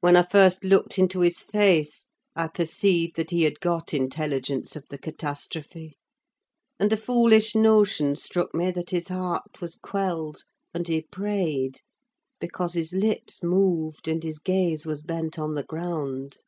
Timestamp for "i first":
0.16-0.64